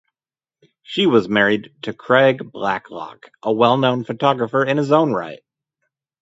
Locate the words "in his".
4.65-4.91